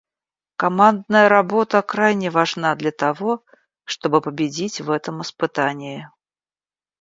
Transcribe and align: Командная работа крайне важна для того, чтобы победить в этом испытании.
Командная 0.61 1.29
работа 1.29 1.83
крайне 1.83 2.31
важна 2.31 2.73
для 2.75 2.89
того, 2.91 3.43
чтобы 3.83 4.19
победить 4.19 4.81
в 4.81 4.89
этом 4.89 5.21
испытании. 5.21 6.09